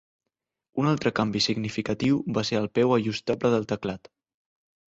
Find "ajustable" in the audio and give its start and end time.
2.99-3.53